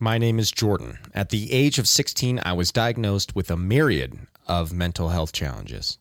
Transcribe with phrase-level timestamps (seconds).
[0.00, 0.98] My name is Jordan.
[1.12, 5.98] At the age of 16, I was diagnosed with a myriad of mental health challenges.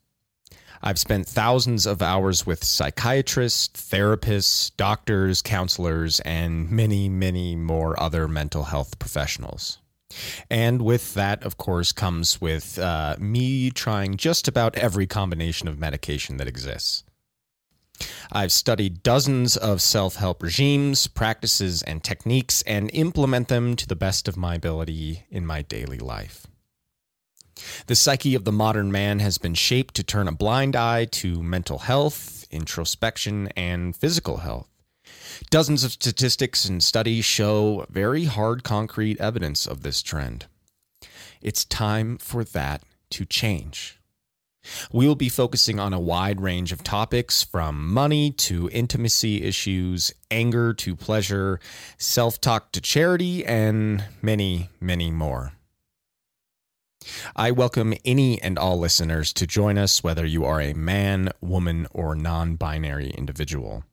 [0.84, 8.28] I've spent thousands of hours with psychiatrists, therapists, doctors, counselors, and many, many more other
[8.28, 9.80] mental health professionals.
[10.48, 15.80] And with that, of course, comes with uh, me trying just about every combination of
[15.80, 17.04] medication that exists.
[18.32, 23.96] I've studied dozens of self help regimes, practices, and techniques and implement them to the
[23.96, 26.48] best of my ability in my daily life.
[27.88, 31.42] The psyche of the modern man has been shaped to turn a blind eye to
[31.42, 34.68] mental health, introspection, and physical health.
[35.50, 40.46] Dozens of statistics and studies show very hard concrete evidence of this trend.
[41.42, 44.00] It's time for that to change.
[44.92, 50.12] We will be focusing on a wide range of topics from money to intimacy issues,
[50.32, 51.60] anger to pleasure,
[51.98, 55.54] self talk to charity, and many, many more.
[57.36, 61.88] I welcome any and all listeners to join us, whether you are a man, woman,
[61.92, 63.84] or non binary individual.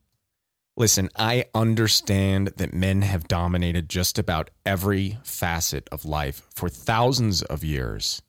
[0.77, 7.41] Listen, I understand that men have dominated just about every facet of life for thousands
[7.43, 8.21] of years,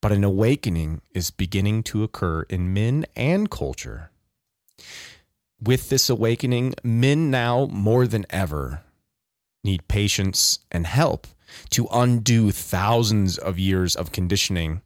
[0.00, 4.10] but an awakening is beginning to occur in men and culture.
[5.62, 8.82] With this awakening, men now more than ever
[9.62, 11.26] need patience and help
[11.70, 14.80] to undo thousands of years of conditioning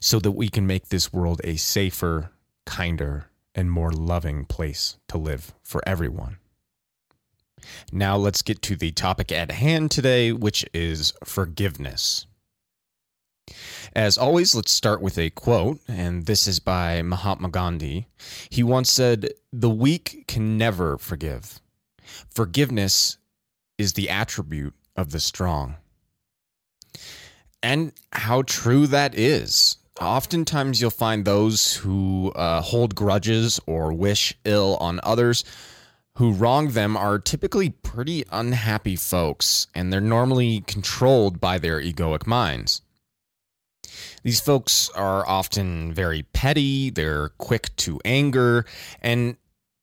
[0.00, 2.30] so that we can make this world a safer,
[2.66, 6.36] kinder, and more loving place to live for everyone.
[7.90, 12.26] Now, let's get to the topic at hand today, which is forgiveness.
[13.94, 18.06] As always, let's start with a quote, and this is by Mahatma Gandhi.
[18.50, 21.60] He once said, The weak can never forgive.
[22.30, 23.18] Forgiveness
[23.76, 25.76] is the attribute of the strong.
[27.62, 29.76] And how true that is.
[30.00, 35.44] Oftentimes, you'll find those who uh, hold grudges or wish ill on others
[36.18, 42.26] who wrong them are typically pretty unhappy folks, and they're normally controlled by their egoic
[42.26, 42.82] minds.
[44.22, 48.64] These folks are often very petty, they're quick to anger,
[49.00, 49.36] and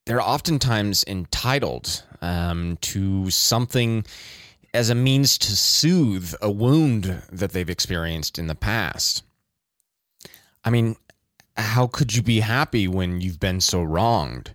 [0.06, 4.06] they're oftentimes entitled um, to something
[4.74, 9.24] as a means to soothe a wound that they've experienced in the past.
[10.64, 10.96] I mean,
[11.56, 14.54] how could you be happy when you've been so wronged?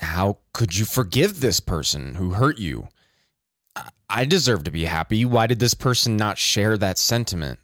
[0.00, 2.88] How could you forgive this person who hurt you?
[4.08, 5.24] I deserve to be happy.
[5.24, 7.60] Why did this person not share that sentiment?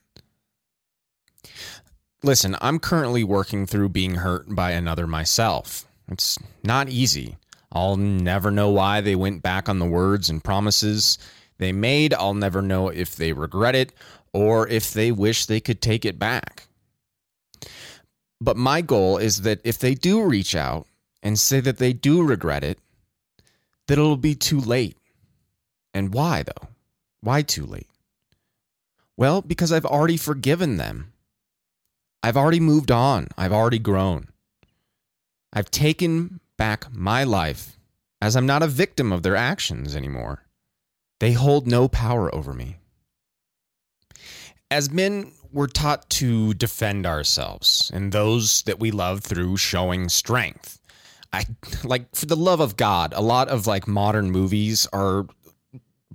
[2.22, 5.86] Listen, I'm currently working through being hurt by another myself.
[6.10, 7.36] It's not easy.
[7.70, 11.18] I'll never know why they went back on the words and promises
[11.58, 12.14] they made.
[12.14, 13.92] I'll never know if they regret it
[14.32, 16.66] or if they wish they could take it back.
[18.40, 20.86] But my goal is that if they do reach out
[21.22, 22.78] and say that they do regret it,
[23.86, 24.96] that it'll be too late.
[25.92, 26.68] And why, though?
[27.20, 27.88] Why too late?
[29.16, 31.12] Well, because I've already forgiven them.
[32.22, 33.28] I've already moved on.
[33.36, 34.28] I've already grown.
[35.52, 37.78] I've taken back my life
[38.20, 40.44] as I'm not a victim of their actions anymore.
[41.20, 42.76] They hold no power over me.
[44.70, 50.80] As men, we're taught to defend ourselves and those that we love through showing strength.
[51.32, 51.46] I
[51.84, 55.26] like for the love of God, a lot of like modern movies are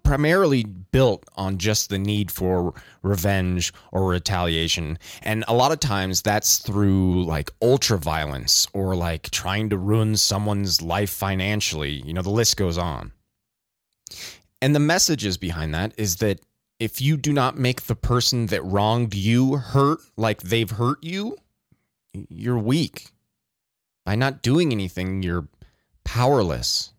[0.04, 4.98] primarily built on just the need for revenge or retaliation.
[5.22, 10.16] And a lot of times that's through like ultra violence or like trying to ruin
[10.18, 12.02] someone's life financially.
[12.06, 13.12] You know, the list goes on.
[14.62, 16.40] And the messages behind that is that
[16.80, 21.38] if you do not make the person that wronged you hurt like they've hurt you,
[22.30, 23.10] you're weak.
[24.06, 25.48] By not doing anything, you're
[26.04, 26.93] powerless.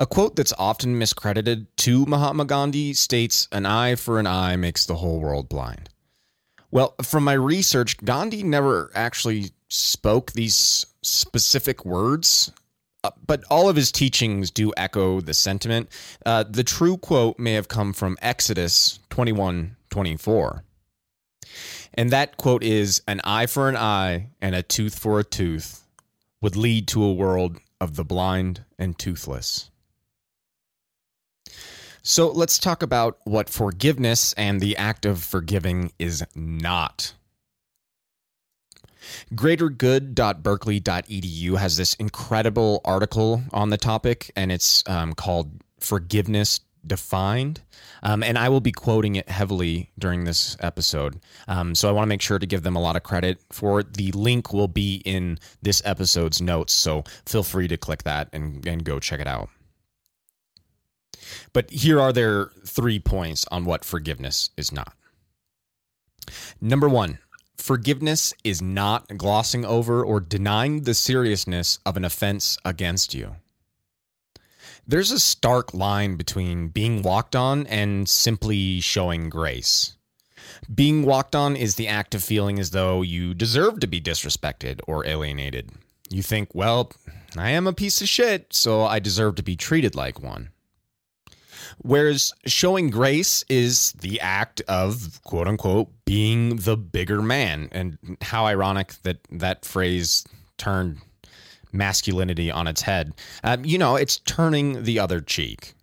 [0.00, 4.86] A quote that's often miscredited to Mahatma Gandhi states, An eye for an eye makes
[4.86, 5.90] the whole world blind.
[6.72, 12.50] Well, from my research, Gandhi never actually spoke these specific words
[13.02, 15.88] uh, but all of his teachings do echo the sentiment.
[16.26, 20.64] Uh, the true quote may have come from Exodus 21 24.
[21.94, 25.84] And that quote is An eye for an eye and a tooth for a tooth
[26.42, 29.69] would lead to a world of the blind and toothless.
[32.02, 37.14] So let's talk about what forgiveness and the act of forgiving is not.
[39.34, 45.50] Greatergood.berkeley.edu has this incredible article on the topic, and it's um, called
[45.80, 47.60] Forgiveness defined.
[48.02, 51.20] Um, and I will be quoting it heavily during this episode.
[51.48, 53.80] Um, so I want to make sure to give them a lot of credit for
[53.80, 53.94] it.
[53.94, 56.72] The link will be in this episode's notes.
[56.72, 59.50] So feel free to click that and, and go check it out.
[61.52, 64.94] But here are their three points on what forgiveness is not.
[66.60, 67.18] Number one,
[67.56, 73.36] forgiveness is not glossing over or denying the seriousness of an offense against you.
[74.86, 79.96] There's a stark line between being walked on and simply showing grace.
[80.72, 84.80] Being walked on is the act of feeling as though you deserve to be disrespected
[84.86, 85.70] or alienated.
[86.08, 86.90] You think, well,
[87.36, 90.50] I am a piece of shit, so I deserve to be treated like one.
[91.78, 97.68] Whereas showing grace is the act of quote unquote being the bigger man.
[97.72, 100.24] And how ironic that that phrase
[100.58, 100.98] turned
[101.72, 103.14] masculinity on its head.
[103.44, 105.74] Um, you know, it's turning the other cheek.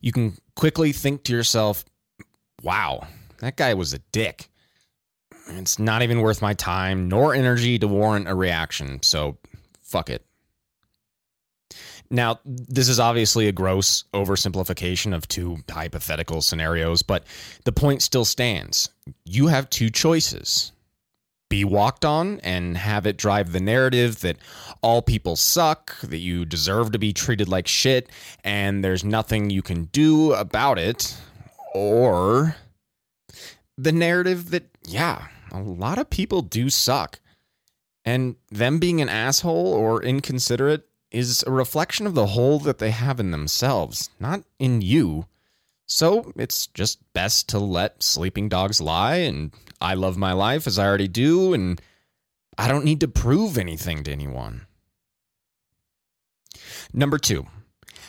[0.00, 1.84] You can quickly think to yourself,
[2.62, 3.06] wow,
[3.38, 4.48] that guy was a dick.
[5.48, 9.02] It's not even worth my time nor energy to warrant a reaction.
[9.02, 9.38] So
[9.82, 10.25] fuck it.
[12.10, 17.24] Now, this is obviously a gross oversimplification of two hypothetical scenarios, but
[17.64, 18.88] the point still stands.
[19.24, 20.72] You have two choices
[21.48, 24.36] be walked on and have it drive the narrative that
[24.82, 28.10] all people suck, that you deserve to be treated like shit,
[28.42, 31.16] and there's nothing you can do about it,
[31.74, 32.56] or
[33.78, 37.20] the narrative that, yeah, a lot of people do suck.
[38.04, 42.90] And them being an asshole or inconsiderate is a reflection of the hole that they
[42.90, 45.26] have in themselves, not in you.
[45.86, 50.78] So it's just best to let sleeping dogs lie, and I love my life as
[50.78, 51.80] I already do, and
[52.58, 54.66] I don't need to prove anything to anyone.
[56.92, 57.46] Number two,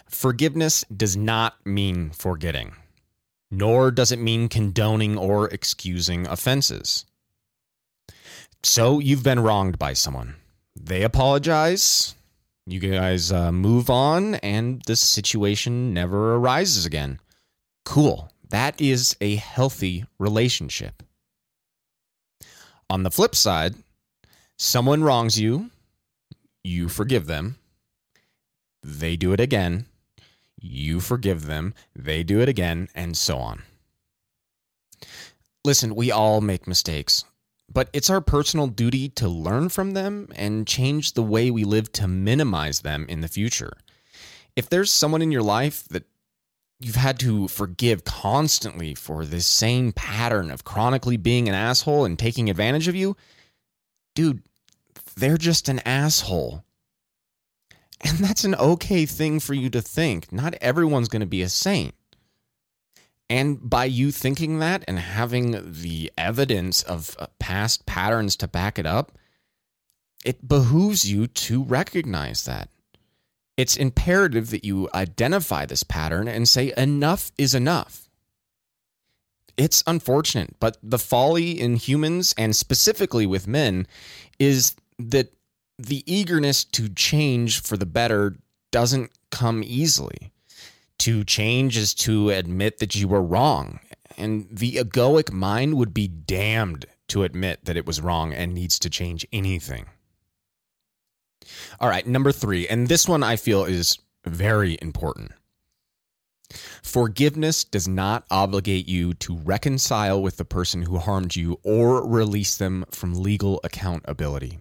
[0.09, 2.73] forgiveness does not mean forgetting,
[3.51, 7.05] nor does it mean condoning or excusing offenses.
[8.63, 10.35] So you've been wronged by someone.
[10.75, 12.15] They apologize,
[12.67, 17.19] you guys uh, move on, and this situation never arises again.
[17.85, 18.29] Cool.
[18.49, 21.01] That is a healthy relationship.
[22.89, 23.75] On the flip side,
[24.57, 25.71] someone wrongs you,
[26.63, 27.57] you forgive them,
[28.83, 29.85] they do it again,
[30.59, 33.63] you forgive them, they do it again, and so on.
[35.63, 37.23] Listen, we all make mistakes
[37.71, 41.91] but it's our personal duty to learn from them and change the way we live
[41.93, 43.73] to minimize them in the future.
[44.55, 46.05] If there's someone in your life that
[46.79, 52.17] you've had to forgive constantly for this same pattern of chronically being an asshole and
[52.17, 53.15] taking advantage of you,
[54.15, 54.41] dude,
[55.15, 56.63] they're just an asshole.
[58.01, 60.31] And that's an okay thing for you to think.
[60.31, 61.95] Not everyone's going to be a saint.
[63.29, 68.79] And by you thinking that and having the evidence of uh, past patterns to back
[68.79, 69.11] it up,
[70.23, 72.69] it behooves you to recognize that.
[73.57, 78.07] It's imperative that you identify this pattern and say, enough is enough.
[79.57, 83.87] It's unfortunate, but the folly in humans and specifically with men
[84.37, 85.33] is that
[85.79, 88.35] the eagerness to change for the better
[88.71, 90.31] doesn't come easily.
[90.99, 93.79] To change is to admit that you were wrong.
[94.17, 98.79] And the egoic mind would be damned to admit that it was wrong and needs
[98.79, 99.85] to change anything.
[101.79, 105.31] All right, number three, and this one I feel is very important.
[106.81, 112.57] Forgiveness does not obligate you to reconcile with the person who harmed you or release
[112.57, 114.59] them from legal accountability.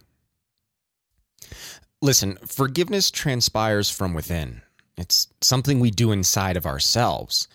[2.01, 4.61] Listen, forgiveness transpires from within.
[4.97, 7.47] It's something we do inside of ourselves.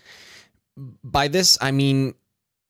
[0.76, 2.14] By this, I mean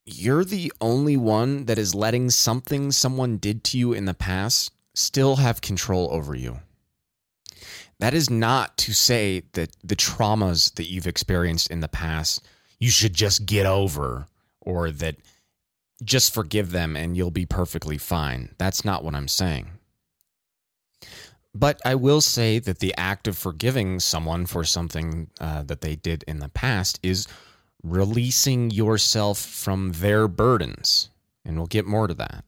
[0.05, 4.71] you're the only one that is letting something someone did to you in the past
[4.93, 6.59] still have control over you.
[7.99, 12.45] That is not to say that the traumas that you've experienced in the past
[12.79, 14.27] you should just get over
[14.59, 15.15] or that
[16.03, 18.53] just forgive them and you'll be perfectly fine.
[18.57, 19.69] That's not what I'm saying.
[21.55, 25.95] But I will say that the act of forgiving someone for something uh, that they
[25.95, 27.27] did in the past is
[27.83, 31.09] releasing yourself from their burdens.
[31.45, 32.43] And we'll get more to that.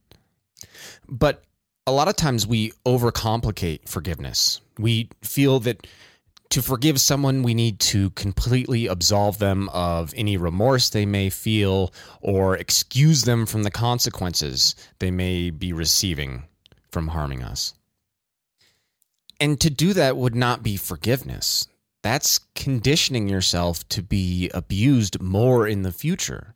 [1.08, 1.44] But
[1.86, 4.62] a lot of times we overcomplicate forgiveness.
[4.80, 5.86] We feel that
[6.50, 11.94] to forgive someone, we need to completely absolve them of any remorse they may feel
[12.22, 16.44] or excuse them from the consequences they may be receiving
[16.92, 17.74] from harming us.
[19.39, 21.68] And to do that would not be forgiveness.
[22.04, 26.54] that's conditioning yourself to be abused more in the future.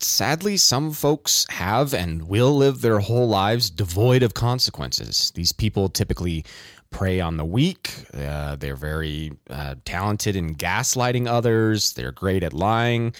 [0.00, 5.30] Sadly, some folks have and will live their whole lives devoid of consequences.
[5.34, 6.46] These people typically
[6.90, 8.06] prey on the weak.
[8.14, 11.92] Uh, they're very uh, talented in gaslighting others.
[11.92, 13.12] They're great at lying,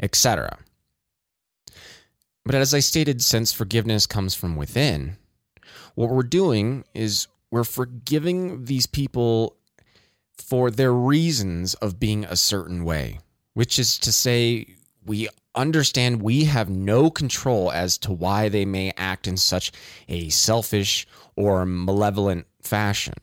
[0.00, 0.58] etc.
[2.44, 5.16] But as I stated, since forgiveness comes from within,
[5.96, 9.56] what we're doing is we're forgiving these people
[10.36, 13.20] for their reasons of being a certain way,
[13.54, 14.66] which is to say,
[15.04, 19.72] we understand we have no control as to why they may act in such
[20.08, 23.14] a selfish or malevolent fashion.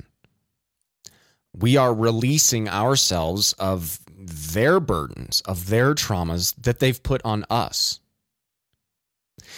[1.55, 7.99] We are releasing ourselves of their burdens, of their traumas that they've put on us.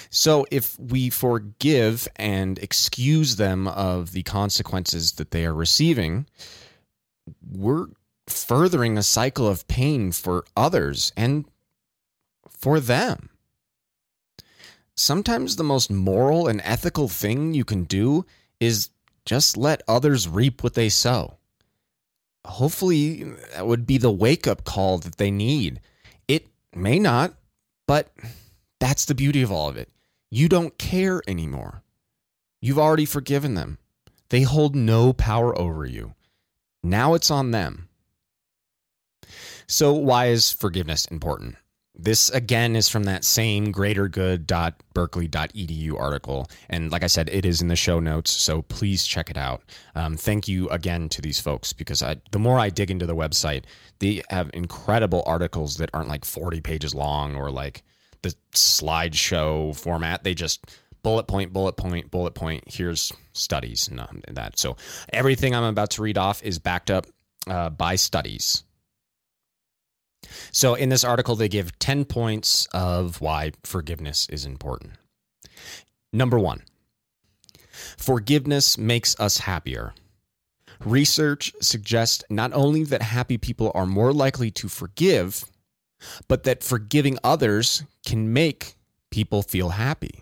[0.09, 6.25] So if we forgive and excuse them of the consequences that they are receiving,
[7.51, 7.87] we're
[8.27, 11.45] furthering a cycle of pain for others and
[12.49, 13.29] for them.
[14.95, 18.25] Sometimes the most moral and ethical thing you can do
[18.59, 18.89] is
[19.25, 21.37] just let others reap what they sow.
[22.45, 23.23] Hopefully,
[23.53, 25.81] that would be the wake up call that they need.
[26.27, 27.33] It may not,
[27.87, 28.11] but
[28.85, 29.89] that's the beauty of all of it.
[30.29, 31.81] You don't care anymore.
[32.61, 33.79] You've already forgiven them.
[34.29, 36.13] They hold no power over you.
[36.83, 37.89] Now it's on them.
[39.65, 41.55] So, why is forgiveness important?
[41.97, 46.47] This again is from that same greatergood.berkeley.edu article.
[46.69, 48.29] And like I said, it is in the show notes.
[48.29, 49.63] So please check it out.
[49.95, 53.15] Um, thank you again to these folks because I, the more I dig into the
[53.15, 53.63] website,
[53.97, 57.81] they have incredible articles that aren't like 40 pages long or like
[58.25, 60.23] the slideshow format.
[60.23, 60.65] They just
[61.03, 62.63] bullet point, bullet point, bullet point.
[62.67, 64.57] Here's studies and, um, that.
[64.57, 64.75] So
[65.13, 67.05] everything I'm about to read off is backed up
[67.47, 68.63] uh, by studies.
[70.51, 74.93] So in this article, they give 10 points of why forgiveness is important.
[76.11, 76.63] Number one,
[77.97, 79.93] forgiveness makes us happier.
[80.83, 85.45] Research suggests not only that happy people are more likely to forgive,
[86.27, 88.75] but that forgiving others can make
[89.11, 90.21] people feel happy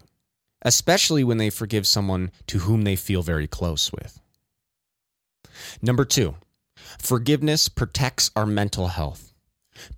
[0.64, 4.20] especially when they forgive someone to whom they feel very close with.
[5.82, 6.36] Number two,
[7.00, 9.34] forgiveness protects our mental health.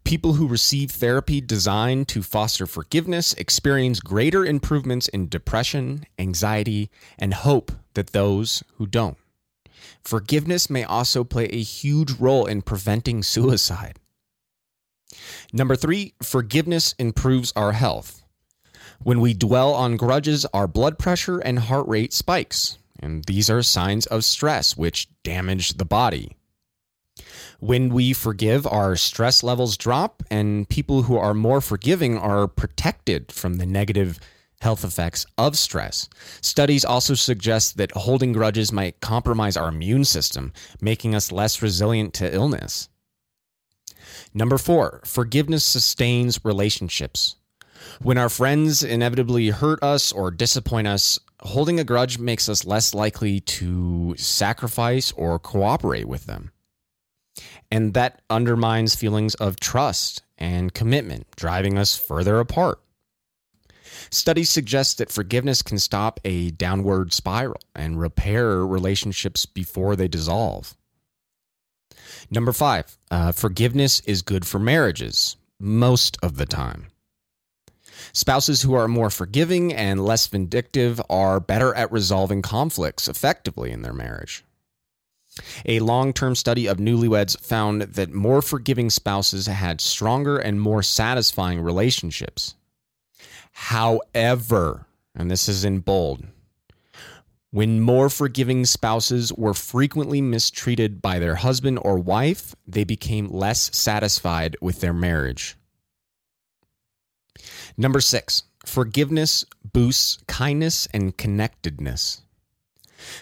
[0.04, 6.89] People who receive therapy designed to foster forgiveness experience greater improvements in depression, anxiety,
[7.20, 9.18] and hope than those who don't.
[10.01, 14.00] Forgiveness may also play a huge role in preventing suicide.
[15.53, 18.24] Number three, forgiveness improves our health.
[19.03, 22.77] When we dwell on grudges, our blood pressure and heart rate spikes.
[23.00, 26.35] And these are signs of stress, which damage the body.
[27.59, 33.31] When we forgive, our stress levels drop, and people who are more forgiving are protected
[33.31, 34.19] from the negative
[34.62, 36.09] health effects of stress.
[36.41, 42.13] Studies also suggest that holding grudges might compromise our immune system, making us less resilient
[42.15, 42.89] to illness.
[44.34, 47.36] Number four, forgiveness sustains relationships.
[48.01, 52.93] When our friends inevitably hurt us or disappoint us, holding a grudge makes us less
[52.93, 56.51] likely to sacrifice or cooperate with them.
[57.72, 62.79] And that undermines feelings of trust and commitment, driving us further apart.
[64.10, 70.75] Studies suggest that forgiveness can stop a downward spiral and repair relationships before they dissolve.
[72.29, 76.88] Number five, uh, forgiveness is good for marriages most of the time.
[78.13, 83.81] Spouses who are more forgiving and less vindictive are better at resolving conflicts effectively in
[83.81, 84.43] their marriage.
[85.65, 90.81] A long term study of newlyweds found that more forgiving spouses had stronger and more
[90.81, 92.55] satisfying relationships.
[93.51, 96.25] However, and this is in bold,
[97.55, 103.74] when more forgiving spouses were frequently mistreated by their husband or wife, they became less
[103.74, 105.55] satisfied with their marriage.
[107.77, 112.24] Number six, forgiveness boosts kindness and connectedness.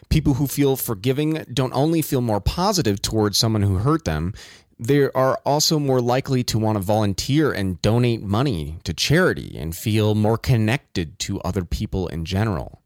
[0.09, 4.33] People who feel forgiving don't only feel more positive towards someone who hurt them,
[4.79, 9.77] they are also more likely to want to volunteer and donate money to charity and
[9.77, 12.82] feel more connected to other people in general.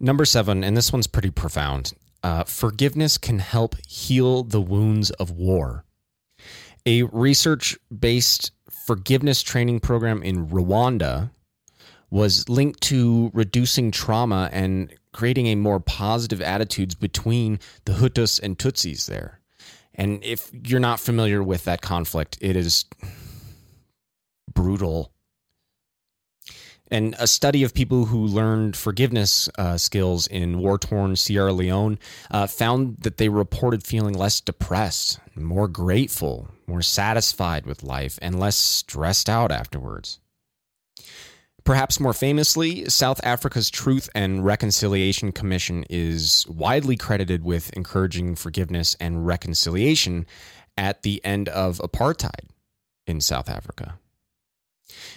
[0.00, 5.30] Number seven, and this one's pretty profound uh, forgiveness can help heal the wounds of
[5.30, 5.84] war.
[6.86, 8.52] A research based
[8.86, 11.30] forgiveness training program in Rwanda
[12.10, 18.58] was linked to reducing trauma and creating a more positive attitudes between the Hutus and
[18.58, 19.40] Tutsis there.
[19.94, 22.86] And if you're not familiar with that conflict, it is
[24.54, 25.12] brutal.
[26.90, 31.98] And a study of people who learned forgiveness uh, skills in war torn Sierra Leone
[32.30, 38.40] uh, found that they reported feeling less depressed, more grateful, more satisfied with life, and
[38.40, 40.18] less stressed out afterwards.
[41.64, 48.96] Perhaps more famously, South Africa's Truth and Reconciliation Commission is widely credited with encouraging forgiveness
[48.98, 50.24] and reconciliation
[50.78, 52.48] at the end of apartheid
[53.06, 53.98] in South Africa.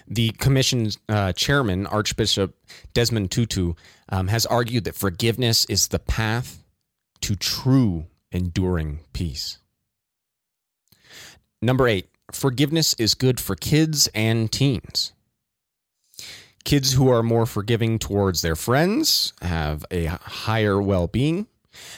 [0.08, 2.56] The commission's uh, chairman, Archbishop
[2.94, 3.74] Desmond Tutu,
[4.10, 6.64] um, has argued that forgiveness is the path
[7.22, 9.60] to true, enduring peace.
[11.62, 15.14] Number eight, forgiveness is good for kids and teens.
[16.64, 21.48] Kids who are more forgiving towards their friends have a higher well being.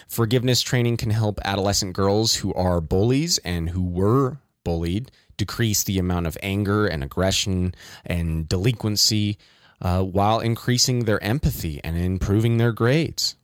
[0.07, 5.99] Forgiveness training can help adolescent girls who are bullies and who were bullied decrease the
[5.99, 7.75] amount of anger and aggression
[8.05, 9.37] and delinquency
[9.81, 13.35] uh, while increasing their empathy and improving their grades.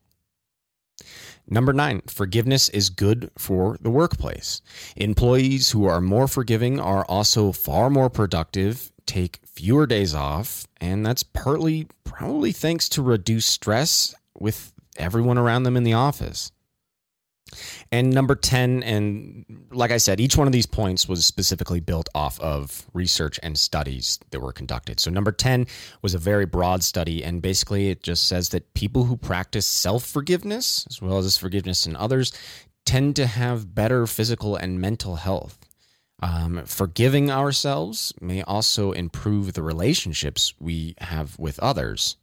[1.52, 4.62] Number nine, forgiveness is good for the workplace.
[4.96, 11.04] Employees who are more forgiving are also far more productive, take fewer days off, and
[11.04, 16.52] that's partly probably thanks to reduced stress with everyone around them in the office.
[17.92, 22.10] And number 10, and like I said, each one of these points was specifically built
[22.14, 25.00] off of research and studies that were conducted.
[25.00, 25.68] So, number 10
[26.02, 30.06] was a very broad study, and basically it just says that people who practice self
[30.06, 32.32] forgiveness, as well as forgiveness in others,
[32.86, 35.60] tend to have better physical and mental health.
[36.22, 42.18] Um, forgiving ourselves may also improve the relationships we have with others.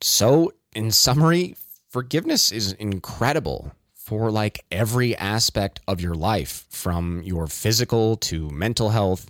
[0.00, 1.56] So, in summary,
[1.88, 8.90] forgiveness is incredible for like every aspect of your life from your physical to mental
[8.90, 9.28] health,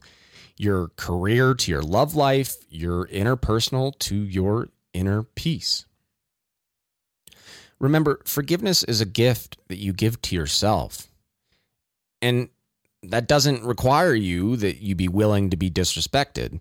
[0.57, 5.85] your career to your love life, your interpersonal to your inner peace.
[7.81, 11.07] Remember, forgiveness is a gift that you give to yourself.
[12.21, 12.49] And
[13.05, 16.61] that doesn't require you that you be willing to be disrespected.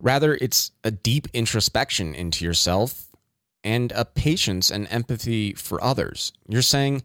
[0.00, 3.06] Rather, it's a deep introspection into yourself
[3.66, 6.32] and a patience and empathy for others.
[6.48, 7.02] You're saying,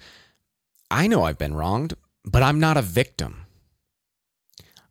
[0.91, 3.47] I know I've been wronged, but I'm not a victim.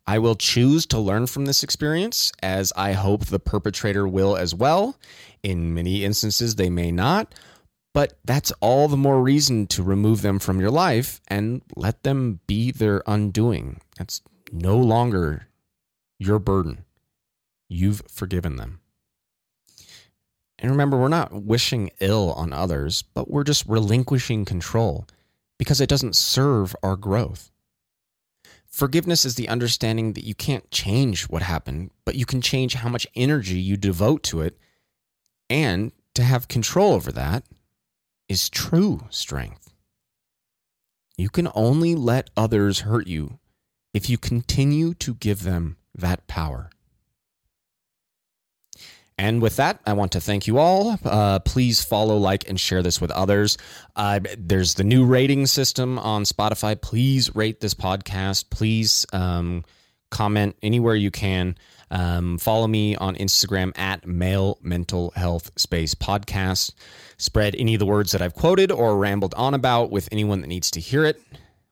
[0.05, 4.53] I will choose to learn from this experience, as I hope the perpetrator will as
[4.53, 4.97] well.
[5.43, 7.33] In many instances, they may not,
[7.93, 12.41] but that's all the more reason to remove them from your life and let them
[12.47, 13.79] be their undoing.
[13.97, 15.47] That's no longer
[16.19, 16.83] your burden.
[17.69, 18.80] You've forgiven them.
[20.61, 25.07] And remember, we're not wishing ill on others, but we're just relinquishing control
[25.57, 27.51] because it doesn't serve our growth.
[28.67, 32.89] Forgiveness is the understanding that you can't change what happened, but you can change how
[32.89, 34.57] much energy you devote to it.
[35.49, 37.43] And to have control over that
[38.29, 39.73] is true strength.
[41.17, 43.39] You can only let others hurt you
[43.93, 46.69] if you continue to give them that power.
[49.21, 50.97] And with that, I want to thank you all.
[51.05, 53.55] Uh, please follow, like, and share this with others.
[53.95, 56.81] Uh, there's the new rating system on Spotify.
[56.81, 58.49] Please rate this podcast.
[58.49, 59.63] Please um,
[60.09, 61.55] comment anywhere you can.
[61.91, 66.73] Um, follow me on Instagram at Male Mental Health Space Podcast.
[67.17, 70.47] Spread any of the words that I've quoted or rambled on about with anyone that
[70.47, 71.21] needs to hear it.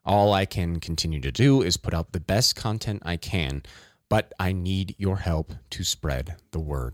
[0.06, 3.64] All I can continue to do is put out the best content I can,
[4.08, 6.94] but I need your help to spread the word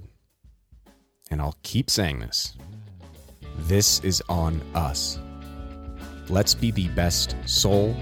[1.31, 2.55] and I'll keep saying this
[3.59, 5.19] this is on us.
[6.29, 7.95] Let's be the best soul,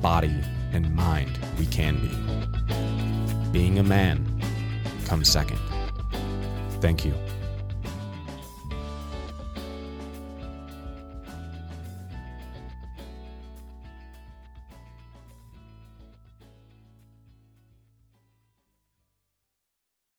[0.00, 0.40] body,
[0.72, 3.50] and mind we can be.
[3.50, 4.42] Being a man
[5.04, 5.58] comes second.
[6.80, 7.12] Thank you.